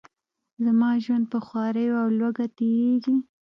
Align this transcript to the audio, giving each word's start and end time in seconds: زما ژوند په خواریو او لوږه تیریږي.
زما 0.63 0.89
ژوند 1.03 1.25
په 1.31 1.39
خواریو 1.45 1.95
او 2.03 2.07
لوږه 2.19 2.45
تیریږي. 2.57 3.15